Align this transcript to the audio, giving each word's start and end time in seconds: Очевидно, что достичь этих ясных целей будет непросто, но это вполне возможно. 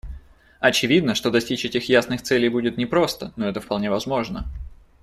Очевидно, 0.59 1.13
что 1.13 1.29
достичь 1.29 1.63
этих 1.63 1.87
ясных 1.87 2.23
целей 2.23 2.49
будет 2.49 2.75
непросто, 2.75 3.33
но 3.35 3.47
это 3.47 3.61
вполне 3.61 3.91
возможно. 3.91 4.47